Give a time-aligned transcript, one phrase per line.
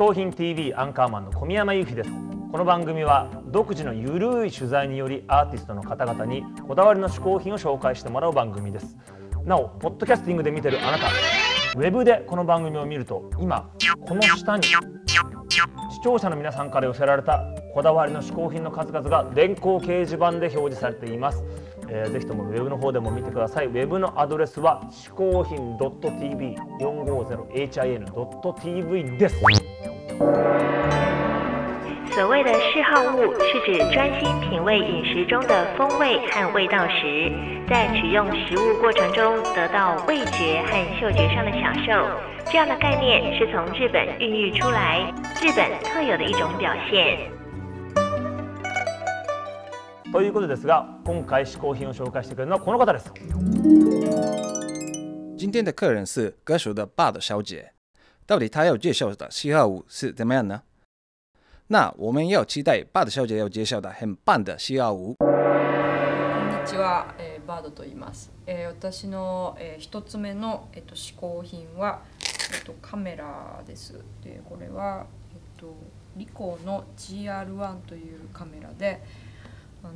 [0.00, 2.10] 工品 TV アンカーマンの小宮山由紀です
[2.50, 8.96] この番組は独自のゆるい取材によりアーティストの方々にこだわりの嗜好品を紹介してもらう番組です
[9.44, 11.08] なおポッドキャスティングで見てるあなた
[11.76, 13.68] ウェブでこの番組を見ると今
[14.08, 14.74] この下に視
[16.02, 21.44] 聴者の皆さんから寄せられたこだわりの嗜好品の数々が電光掲示板で表示されています
[21.92, 23.66] えー、ぜひともウェブの方でも見てください。
[23.66, 29.36] ウェブのアドレスは嗜好品 .tv 450hin.tv です。
[32.11, 37.31] 所谓的嗜好物是指专心品味饮食中的风味和味道时，
[37.67, 41.91] 在取用食物过程中得到味觉和嗅觉上的享受。
[42.45, 47.31] 这样的概念是从日本孕育出来，日本特有的一种表现。
[50.13, 53.11] ということですが今回嗜好品を紹介してくれるのはこの方です
[55.37, 57.73] 今天的客人是歌手的 Bud 小姐，
[58.30, 60.62] 到底她要介绍的嘻哈舞是怎么样呢？
[61.66, 65.16] 那我们要期待 Bud 小姐要介绍的很棒的嘻哈舞。
[65.18, 68.30] こんにちは、えー、バードと言います。
[68.46, 72.02] えー、私の、えー、一つ目のえっ、と嗜好品は
[72.54, 73.94] えっ、とカメラです。
[74.22, 75.74] でこれはえっ、と
[76.16, 79.02] リコーの GR1 というカメラで。
[79.82, 79.94] あのー、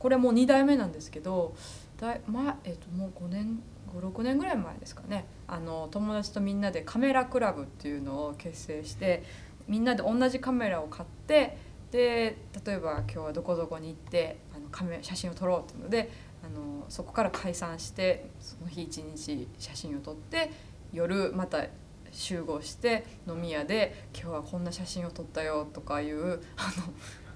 [0.00, 1.54] これもう2代目なんですけど
[2.00, 5.26] だい、まえー、ともう5年56年ぐらい前ですかね。
[5.46, 9.24] あの友達とみんなでカメラクラブっていうのを結成して
[9.66, 11.56] みんなで同じカメラを買って
[11.90, 16.10] で例えば今日はどこどこに行ってあのカメ写真を撮ろうっていうので
[16.44, 20.52] あのそこから解散してその日一日写真を撮って
[20.92, 21.64] 夜また
[22.10, 26.40] 集合して飲み屋で「今日はこんな写真を撮ったよ」とかいうあの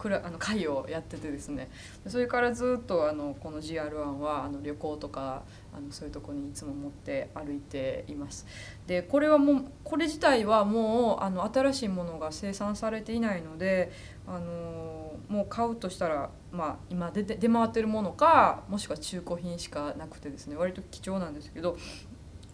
[0.03, 1.71] くらあの会をやっててですね
[2.09, 8.45] それからずっとあのこの GR1 はあの旅行とかあのそういうとこにいつも持って歩いています。
[8.89, 13.93] でこれはもうこれ自体はもうあの新しいものが生産されていないので
[14.27, 21.77] あのもう買うとしたら、まあ、今出出回ってるものかもしくは中古品しかなくてですね割と貴重なんですけど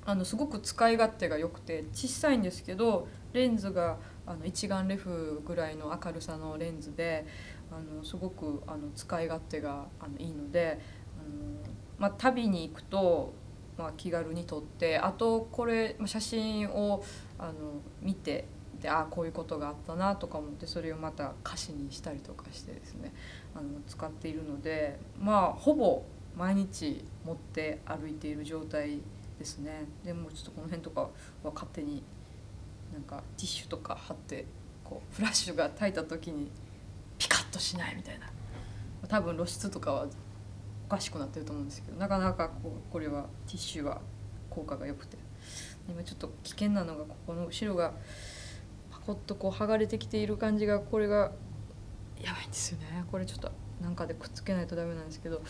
[0.08, 7.26] あのすごく使い勝手が良くて小さいんですけどレンズがあの一眼レフぐらいの明るさのレンズで
[7.70, 10.80] あのすごくあの使い勝手があのいいので
[11.19, 13.34] あの、まあ、旅に行くと、
[13.76, 17.04] まあ、気軽に撮ってあとこれ写真を
[17.38, 17.52] あの
[18.00, 18.46] 見て
[18.80, 23.12] でああこういうことがあったなとか思ってそれをまた歌詞にしたりとかしてですね
[23.54, 26.02] あの使っているのでまあほぼ
[26.34, 29.84] 毎日持って歩いている状態ですですね。
[30.04, 31.10] でもちょっとこの辺とかは
[31.44, 32.03] 勝手に
[32.93, 34.47] なんかティッシュとか貼って
[34.84, 36.50] こうフラッシュが焚いた時に
[37.19, 38.31] ピカッとしないみたいな。
[39.06, 40.06] 多分露出とかは
[40.87, 44.00] おかしくなってると思うんですけどなかなかこうこれはティッシュは
[44.50, 45.16] 効果が良くて。
[45.88, 47.94] 今ちょっと危険なのがここの後ろが
[48.91, 51.32] パコッとこう剥がれてきている感じがこれが
[52.20, 53.05] やばいんですよね。
[53.10, 53.50] これちょっと
[53.81, 55.41] なんかでくっつけないとダメなんですけど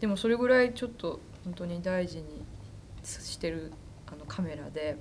[0.00, 2.44] でもそれぐらいちょっと本当に大事に
[3.02, 3.72] してる
[4.06, 4.98] あのカメラで。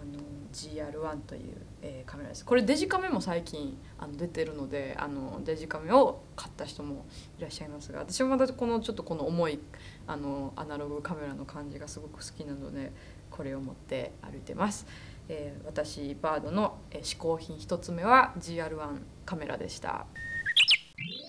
[0.00, 0.22] あの
[0.52, 7.04] GR1 という、えー、カメラですこれデジカメも最近あの出てるのであのデジカメを買った人も
[7.38, 9.58] いらっしゃいますが私もまたこのちょっとこの重い
[10.06, 12.92] あのアナログカメラの感じがすごく好きなので
[13.30, 14.86] これを持って歩いてます、
[15.28, 20.06] えー、私バードの嗜好品1つ目は GR1 カメラでした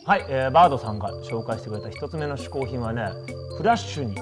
[0.06, 3.09] はい、えー、バードさんが紹介してくれた1つ目の嗜好品はね
[3.58, 4.16] フラッシュに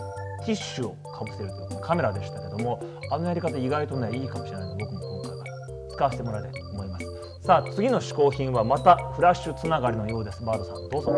[0.48, 2.82] ティッシュをかぶせるというカメラでしたけども
[3.12, 5.54] あのやり方意外とねいいかもしれないので僕も今回から
[5.90, 7.06] 使わせてもらいたいと思います。
[7.42, 10.44] さあ次の試行品はまたフラッシュつながりのようです。
[10.44, 11.18] バードさんどうぞ。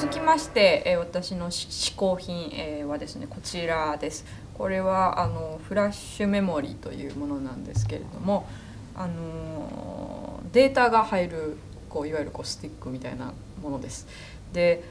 [0.00, 4.24] 続きまして、え私の試行品、えはですねこちらです。
[4.56, 8.46] これはあのフラッシュメモリーというものなんですけれども
[8.94, 11.56] あのデータが入る
[11.90, 14.06] こういわゆるこうスティックみたいなものです。
[14.52, 14.84] で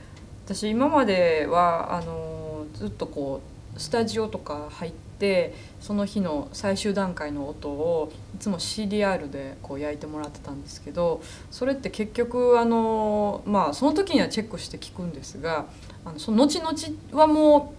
[0.45, 2.42] 私今まではあの
[2.73, 3.41] ずっとこ
[3.75, 15.65] うスタジオとか入ってその日の最終段階の音をいつも CDR でこう焼いてもらってたんですけどそれって結局あのまあその時にはチェックして聞くんですが
[16.05, 16.73] あのその後々
[17.19, 17.73] はも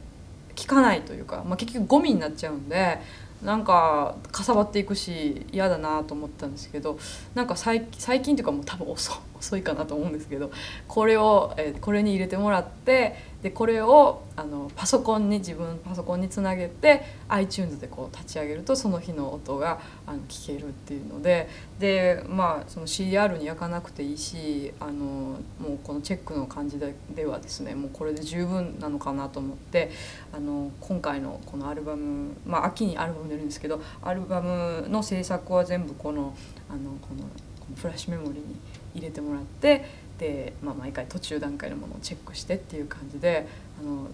[0.50, 2.98] う聞かないというか、まあ、結局ゴミになっちゃうんで
[3.42, 6.98] なんかかさばっていくし嫌だなと思ったんですけど
[7.34, 10.50] なんか最近というかもう多分遅遅いかなと思うんですけど
[10.88, 25.38] これを、えこれに入れてもらってでこれをあのパソコンに自分パソコンにつなげて iTunes でこう立ち上げるとその日の音があの聞けるっていうのででまあその CR に焼かなくていいしあのも
[25.74, 29.90] うこのチェックの感じでではですねもうこれで十分なのかなと思って
[30.32, 36.34] あの今回のこのアルバムまあ秋にアルバム出るんですけどアルバムの制作は全部この
[36.70, 37.24] あのこの
[37.60, 38.56] このフラッシュメモリに
[38.94, 39.84] 入れてもらって
[40.18, 43.46] で、まあ、毎回途中段階のものをチェックしてっていう感じで
[43.80, 44.08] あの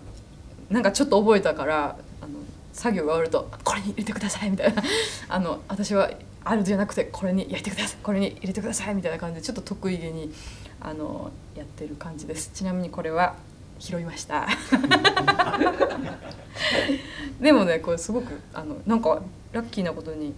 [0.70, 2.38] なんかちょっと覚えたからあの
[2.72, 4.82] 作業が終わると「これに入れてください」みたいな。
[5.28, 6.10] あの私は
[6.42, 10.32] あるじゃなくてこれに入れてくださいこれに入れてくださいみたいな感じでちょっと得意げに
[10.80, 12.50] あのやってる感じです。
[12.54, 13.34] ちなみにこれは
[13.78, 14.48] 拾いました。
[17.40, 20.34] でもねこれすごくあのなんかラッキーなことに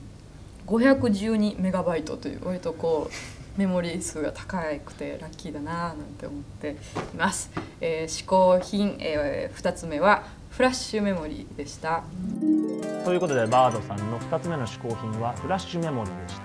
[0.66, 6.76] 512メガバイトという割とこうメモリー数が高くてラッキーだななんて思ってい
[7.16, 7.50] ます、
[7.80, 12.02] えー、試行品、えー、2つ目はフラッシュメモリーでした。
[13.04, 16.36] ということでバードさんの2つ目の試行品はフラッシュメモリーでし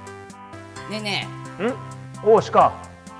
[0.89, 1.27] ねえね
[1.57, 2.29] たん？
[2.31, 2.73] おおしか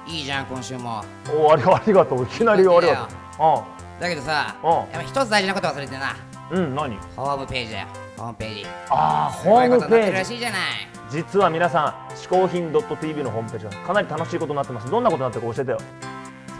[0.07, 1.03] えいいじゃん今週も。
[1.29, 2.23] おおありありがとう。
[2.23, 3.65] いきなりありがと
[3.99, 4.69] だけどさうん。
[4.69, 6.15] やっぱ一つ大事なこと忘れてな。
[6.51, 6.97] ううんうん何？
[7.17, 7.87] ホームページだよ。
[8.17, 8.65] ホームページ。
[8.89, 10.59] ああホームページしいじゃない
[11.09, 14.91] 実は皆さん嗜好品 .tv のホームページがかなり楽しいことになってます。
[14.91, 15.77] どんなことになってるか教えてよ。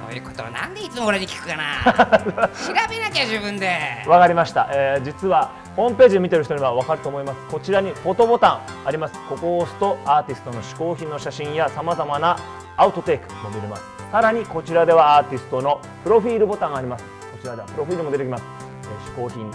[0.07, 1.83] そういうことをなんでいつも俺に聞くかな。
[2.55, 4.05] 調べなきゃ自分で。
[4.07, 7.39] わかりました、えー実はホームページ見てる人にはわかると思います。
[7.51, 9.19] こちらにフォトボタンあります。
[9.29, 12.37] ここを押すとアーティストの嗜好品の写真やさまざまな
[12.77, 13.83] アウトテイクも見れます。
[14.11, 17.03] さらにこちらではアーティストのプロフィールボタンがあります。
[17.03, 17.09] こ
[17.41, 18.43] ちらではプロフィールも出てきます。
[18.43, 18.67] えー
[19.11, 19.51] 嗜好品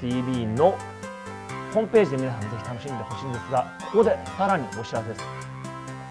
[0.00, 0.76] .tv の
[1.76, 5.20] ホームページで皆さんぜひ楽しんでほしいんですがここでさらにお知らせです。
[5.20, 5.26] こ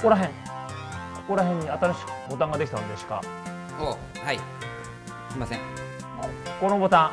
[0.03, 0.39] こら辺こ
[1.29, 3.19] こら辺に新しくボタンができたのでしか。
[3.79, 3.85] お
[4.23, 4.37] はい。
[4.37, 5.59] すいません。
[6.61, 7.11] このボタ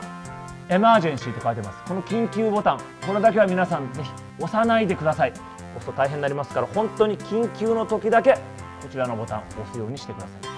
[0.68, 1.82] ンエマージェンシーと書いてます。
[1.88, 5.30] この緊急ボタンこれだけは皆さんぜひ押さないでください。
[5.30, 8.38] 押すと大変になりますから本当に緊急の時だけこ
[8.90, 10.51] ちらのボタンを押すようにしてください